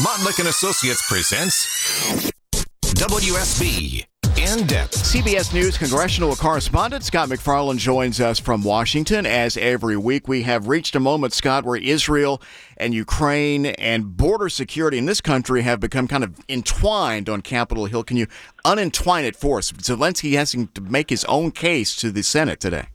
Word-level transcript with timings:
Montlick 0.00 0.38
and 0.38 0.46
Associates 0.46 1.04
presents 1.08 2.30
WSB 2.94 4.06
in 4.36 4.66
depth. 4.68 4.94
CBS 4.94 5.52
News 5.52 5.76
congressional 5.76 6.36
correspondent 6.36 7.02
Scott 7.02 7.28
MacFarlane 7.28 7.78
joins 7.78 8.20
us 8.20 8.38
from 8.38 8.62
Washington. 8.62 9.26
As 9.26 9.56
every 9.56 9.96
week, 9.96 10.28
we 10.28 10.42
have 10.42 10.68
reached 10.68 10.94
a 10.94 11.00
moment, 11.00 11.32
Scott, 11.32 11.64
where 11.64 11.74
Israel 11.74 12.40
and 12.76 12.94
Ukraine 12.94 13.66
and 13.66 14.16
border 14.16 14.48
security 14.48 14.98
in 14.98 15.06
this 15.06 15.20
country 15.20 15.62
have 15.62 15.80
become 15.80 16.06
kind 16.06 16.22
of 16.22 16.38
entwined 16.48 17.28
on 17.28 17.40
Capitol 17.40 17.86
Hill. 17.86 18.04
Can 18.04 18.16
you 18.16 18.28
unentwine 18.64 19.24
it 19.24 19.34
for 19.34 19.58
us? 19.58 19.72
Zelensky 19.72 20.34
has 20.34 20.52
to 20.52 20.80
make 20.80 21.10
his 21.10 21.24
own 21.24 21.50
case 21.50 21.96
to 21.96 22.12
the 22.12 22.22
Senate 22.22 22.60
today. 22.60 22.86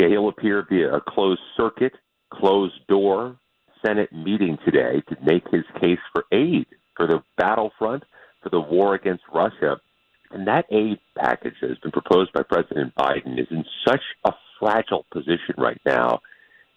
Yeah, 0.00 0.08
he'll 0.08 0.30
appear 0.30 0.66
via 0.68 0.96
a 0.96 1.00
closed 1.00 1.42
circuit, 1.56 1.92
closed 2.32 2.74
door 2.88 3.38
Senate 3.84 4.12
meeting 4.12 4.58
today 4.64 5.02
to 5.08 5.16
make 5.24 5.44
his 5.50 5.64
case 5.80 5.98
for 6.12 6.24
aid 6.32 6.66
for 6.96 7.06
the 7.06 7.22
battlefront, 7.36 8.04
for 8.42 8.50
the 8.50 8.60
war 8.60 8.94
against 8.94 9.24
Russia. 9.32 9.80
And 10.30 10.46
that 10.46 10.66
aid 10.70 10.98
package 11.16 11.54
that 11.60 11.70
has 11.70 11.78
been 11.78 11.92
proposed 11.92 12.32
by 12.32 12.42
President 12.42 12.94
Biden 12.94 13.38
is 13.38 13.46
in 13.50 13.64
such 13.86 14.02
a 14.24 14.32
fragile 14.58 15.06
position 15.12 15.54
right 15.58 15.80
now. 15.86 16.20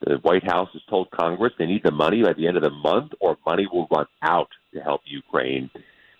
The 0.00 0.16
White 0.22 0.44
House 0.44 0.68
has 0.72 0.82
told 0.90 1.10
Congress 1.10 1.52
they 1.58 1.66
need 1.66 1.82
the 1.84 1.90
money 1.90 2.22
by 2.22 2.32
the 2.32 2.46
end 2.46 2.56
of 2.56 2.62
the 2.62 2.70
month 2.70 3.12
or 3.20 3.38
money 3.46 3.66
will 3.70 3.86
run 3.90 4.06
out 4.22 4.48
to 4.74 4.80
help 4.80 5.00
Ukraine. 5.04 5.70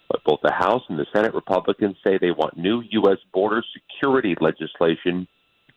But 0.08 0.24
both 0.24 0.40
the 0.42 0.52
House 0.52 0.82
and 0.88 0.98
the 0.98 1.06
Senate 1.14 1.34
Republicans 1.34 1.96
say 2.04 2.16
they 2.16 2.30
want 2.30 2.56
new 2.56 2.82
U.S. 2.90 3.18
border 3.32 3.62
security 3.74 4.36
legislation 4.40 5.26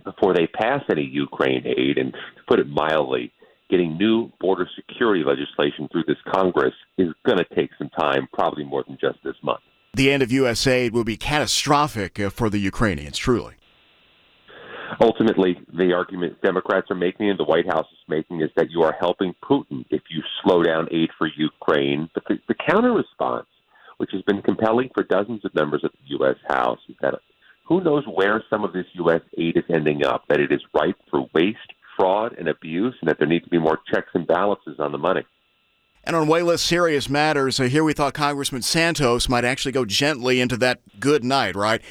before 0.03 0.33
they 0.33 0.47
pass 0.47 0.81
any 0.89 1.03
Ukraine 1.03 1.65
aid. 1.65 1.97
And 1.97 2.13
to 2.13 2.43
put 2.47 2.59
it 2.59 2.67
mildly, 2.67 3.33
getting 3.69 3.97
new 3.97 4.31
border 4.39 4.67
security 4.75 5.23
legislation 5.23 5.87
through 5.91 6.03
this 6.07 6.17
Congress 6.31 6.73
is 6.97 7.09
going 7.25 7.37
to 7.37 7.45
take 7.55 7.69
some 7.77 7.89
time, 7.89 8.27
probably 8.33 8.63
more 8.63 8.83
than 8.87 8.97
just 8.99 9.19
this 9.23 9.35
month. 9.43 9.61
The 9.93 10.11
end 10.11 10.23
of 10.23 10.31
U.S. 10.31 10.65
aid 10.67 10.93
will 10.93 11.03
be 11.03 11.17
catastrophic 11.17 12.19
uh, 12.19 12.29
for 12.29 12.49
the 12.49 12.59
Ukrainians, 12.59 13.17
truly. 13.17 13.55
Ultimately, 15.01 15.57
the 15.73 15.93
argument 15.93 16.41
Democrats 16.41 16.87
are 16.89 16.95
making 16.95 17.29
and 17.29 17.39
the 17.39 17.43
White 17.43 17.67
House 17.67 17.85
is 17.91 17.99
making 18.07 18.41
is 18.41 18.49
that 18.55 18.71
you 18.71 18.81
are 18.81 18.95
helping 18.99 19.35
Putin 19.43 19.85
if 19.89 20.01
you 20.09 20.21
slow 20.43 20.63
down 20.63 20.87
aid 20.91 21.09
for 21.17 21.27
Ukraine. 21.27 22.09
But 22.13 22.23
the, 22.27 22.39
the 22.47 22.55
counter 22.55 22.91
response, 22.91 23.47
which 23.97 24.09
has 24.13 24.21
been 24.23 24.41
compelling 24.41 24.89
for 24.93 25.03
dozens 25.03 25.45
of 25.45 25.53
members 25.53 25.83
of 25.83 25.91
the 25.91 26.17
U.S. 26.17 26.37
House, 26.47 26.79
is 26.89 26.95
that 27.01 27.15
who 27.65 27.81
knows 27.81 28.03
where 28.11 28.43
some 28.49 28.63
of 28.63 28.73
this 28.73 28.87
U.S. 28.93 29.21
aid 29.37 29.57
is 29.57 29.63
ending 29.69 30.03
up, 30.05 30.23
that 30.27 30.39
it 30.39 30.51
is 30.51 30.61
ripe 30.73 30.97
for 31.11 31.27
waste 31.33 31.59
fraud 31.99 32.35
and 32.37 32.47
abuse, 32.47 32.95
and 33.01 33.09
that 33.09 33.17
there 33.19 33.27
need 33.27 33.43
to 33.43 33.49
be 33.49 33.59
more 33.59 33.79
checks 33.93 34.09
and 34.13 34.25
balances 34.25 34.77
on 34.79 34.91
the 34.91 34.97
money. 34.97 35.21
And 36.05 36.15
on 36.15 36.27
way 36.27 36.41
less 36.41 36.61
serious 36.61 37.09
matters, 37.09 37.59
uh, 37.59 37.63
here 37.63 37.83
we 37.83 37.93
thought 37.93 38.13
Congressman 38.13 38.61
Santos 38.61 39.27
might 39.27 39.43
actually 39.43 39.73
go 39.73 39.85
gently 39.85 40.39
into 40.39 40.55
that 40.57 40.79
good 40.99 41.23
night, 41.23 41.55
right? 41.55 41.81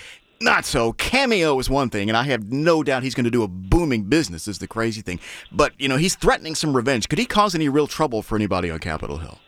Not 0.41 0.65
so. 0.65 0.93
Cameo 0.93 1.59
is 1.59 1.69
one 1.69 1.91
thing, 1.91 2.09
and 2.09 2.17
I 2.17 2.23
have 2.25 2.51
no 2.51 2.83
doubt 2.83 3.03
he's 3.03 3.15
going 3.15 3.25
to 3.25 3.31
do 3.31 3.43
a 3.43 3.49
booming 3.49 4.05
business, 4.05 4.49
is 4.49 4.59
the 4.59 4.69
crazy 4.69 5.03
thing. 5.03 5.21
But, 5.53 5.73
you 5.79 5.89
know, 5.89 5.97
he's 5.97 6.15
threatening 6.15 6.55
some 6.55 6.75
revenge. 6.75 7.09
Could 7.09 7.19
he 7.19 7.27
cause 7.27 7.55
any 7.55 7.69
real 7.69 7.87
trouble 7.87 8.23
for 8.23 8.37
anybody 8.37 8.71
on 8.71 8.79
Capitol 8.79 9.19
Hill? 9.19 9.39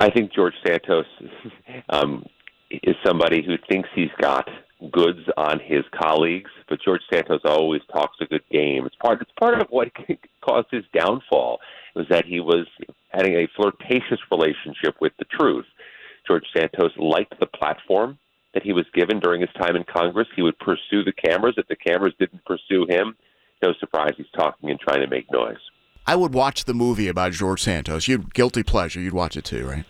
I 0.00 0.10
think 0.10 0.32
George 0.32 0.54
Santos 0.66 1.06
um, 1.88 2.24
is 2.70 2.96
somebody 3.06 3.42
who 3.44 3.56
thinks 3.68 3.88
he's 3.94 4.10
got 4.20 4.48
goods 4.92 5.20
on 5.36 5.60
his 5.60 5.84
colleagues, 6.00 6.50
but 6.68 6.80
George 6.82 7.02
Santos 7.12 7.40
always 7.44 7.82
talks 7.92 8.16
a 8.20 8.26
good 8.26 8.44
game. 8.50 8.86
It's 8.86 8.96
part 8.96 9.20
it's 9.20 9.30
part 9.38 9.60
of 9.60 9.68
what 9.70 9.88
caused 10.44 10.68
his 10.70 10.84
downfall 10.96 11.60
was 11.94 12.06
that 12.08 12.24
he 12.24 12.40
was 12.40 12.66
having 13.10 13.34
a 13.34 13.48
flirtatious 13.56 14.20
relationship 14.30 14.96
with 15.00 15.12
the 15.18 15.24
truth. 15.24 15.66
George 16.26 16.44
Santos 16.56 16.92
liked 16.96 17.38
the 17.40 17.46
platform 17.46 18.18
that 18.54 18.62
he 18.62 18.72
was 18.72 18.86
given 18.94 19.20
during 19.20 19.40
his 19.40 19.50
time 19.58 19.76
in 19.76 19.84
Congress. 19.84 20.28
He 20.34 20.42
would 20.42 20.58
pursue 20.58 21.04
the 21.04 21.12
cameras. 21.12 21.54
If 21.56 21.68
the 21.68 21.76
cameras 21.76 22.14
didn't 22.18 22.44
pursue 22.44 22.86
him, 22.88 23.16
no 23.62 23.72
surprise 23.78 24.12
he's 24.16 24.26
talking 24.36 24.70
and 24.70 24.78
trying 24.78 25.00
to 25.00 25.08
make 25.08 25.30
noise. 25.30 25.58
I 26.06 26.16
would 26.16 26.34
watch 26.34 26.64
the 26.64 26.74
movie 26.74 27.08
about 27.08 27.32
George 27.32 27.62
Santos. 27.62 28.08
You'd 28.08 28.34
guilty 28.34 28.62
pleasure. 28.62 29.00
You'd 29.00 29.12
watch 29.12 29.36
it 29.36 29.44
too, 29.44 29.66
right? 29.66 29.84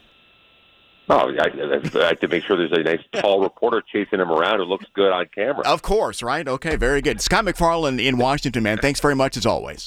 Oh, 1.13 1.33
I, 1.39 1.49
I 1.99 2.07
have 2.07 2.21
to 2.21 2.29
make 2.29 2.45
sure 2.45 2.57
there's 2.57 2.71
a 2.71 2.83
nice 2.85 3.03
tall 3.21 3.41
reporter 3.41 3.83
chasing 3.83 4.21
him 4.21 4.31
around 4.31 4.59
who 4.59 4.65
looks 4.65 4.87
good 4.95 5.11
on 5.11 5.27
camera. 5.35 5.63
Of 5.67 5.83
course, 5.83 6.23
right? 6.23 6.47
Okay, 6.47 6.77
very 6.77 7.03
good. 7.03 7.21
Scott 7.21 7.45
MacFarlane 7.45 7.99
in 7.99 8.17
Washington, 8.17 8.63
man. 8.63 8.79
Thanks 8.79 9.01
very 9.01 9.17
much 9.17 9.37
as 9.37 9.45
always. 9.45 9.79